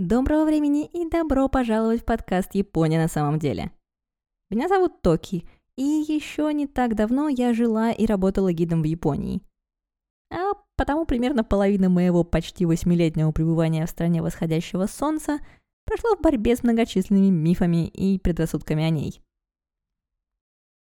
[0.00, 3.70] Доброго времени и добро пожаловать в подкаст «Япония на самом деле».
[4.48, 9.42] Меня зовут Токи, и еще не так давно я жила и работала гидом в Японии.
[10.32, 15.38] А потому примерно половина моего почти восьмилетнего пребывания в стране восходящего солнца
[15.84, 19.20] прошла в борьбе с многочисленными мифами и предрассудками о ней.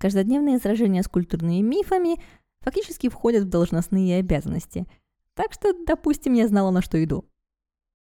[0.00, 2.20] Каждодневные сражения с культурными мифами
[2.62, 4.88] фактически входят в должностные обязанности,
[5.34, 7.24] так что, допустим, я знала, на что иду.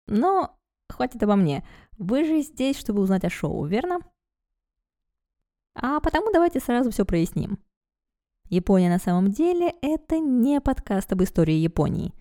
[0.06, 0.58] Но
[0.88, 1.66] Хватит обо мне.
[1.98, 4.00] Вы же здесь, чтобы узнать о шоу, верно?
[5.74, 7.58] А потому давайте сразу все проясним.
[8.48, 12.14] Япония на самом деле это не подкаст об истории Японии.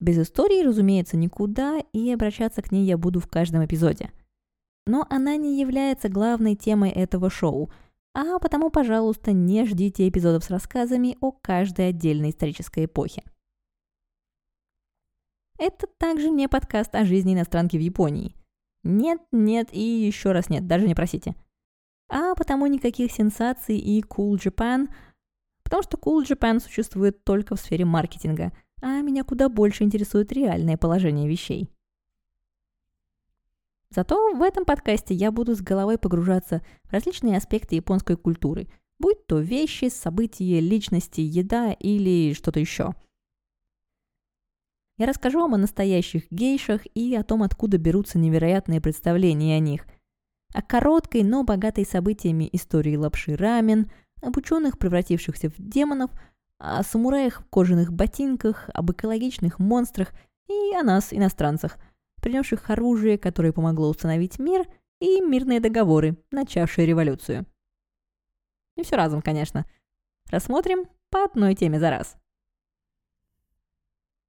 [0.00, 4.10] Без истории, разумеется, никуда, и обращаться к ней я буду в каждом эпизоде.
[4.86, 7.70] Но она не является главной темой этого шоу,
[8.14, 13.22] а потому, пожалуйста, не ждите эпизодов с рассказами о каждой отдельной исторической эпохе.
[15.58, 18.34] Это также не подкаст о жизни иностранки в Японии.
[18.82, 21.36] Нет, нет и еще раз нет, даже не просите.
[22.08, 24.88] А потому никаких сенсаций и Cool Japan,
[25.62, 30.76] потому что Cool Japan существует только в сфере маркетинга, а меня куда больше интересует реальное
[30.76, 31.70] положение вещей.
[33.90, 38.66] Зато в этом подкасте я буду с головой погружаться в различные аспекты японской культуры,
[38.98, 42.94] будь то вещи, события, личности, еда или что-то еще–
[44.96, 49.86] я расскажу вам о настоящих гейшах и о том, откуда берутся невероятные представления о них.
[50.54, 53.90] О короткой, но богатой событиями истории лапши рамен,
[54.22, 56.10] об ученых, превратившихся в демонов,
[56.58, 60.12] о самураях в кожаных ботинках, об экологичных монстрах
[60.48, 61.78] и о нас, иностранцах,
[62.22, 64.66] принесших оружие, которое помогло установить мир,
[65.00, 67.46] и мирные договоры, начавшие революцию.
[68.76, 69.66] И все разом, конечно.
[70.30, 72.16] Рассмотрим по одной теме за раз.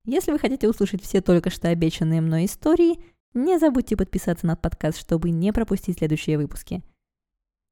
[0.06, 3.00] Если вы хотите услышать все только что обещанные мной истории,
[3.34, 6.84] не забудьте подписаться на подкаст, чтобы не пропустить следующие выпуски.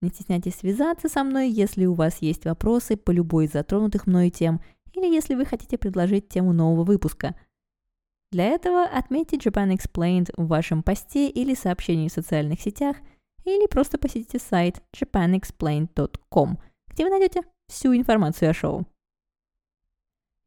[0.01, 4.31] Не стесняйтесь связаться со мной, если у вас есть вопросы по любой из затронутых мной
[4.31, 4.61] тем,
[4.93, 7.35] или если вы хотите предложить тему нового выпуска.
[8.31, 12.97] Для этого отметьте Japan Explained в вашем посте или сообщении в социальных сетях,
[13.45, 18.87] или просто посетите сайт japanexplained.com, где вы найдете всю информацию о шоу.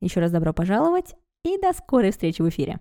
[0.01, 1.15] Еще раз добро пожаловать,
[1.47, 2.81] и до скорой встречи в эфире.